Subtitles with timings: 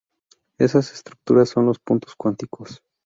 [0.57, 2.81] Esas estructuras son los puntos cuánticos.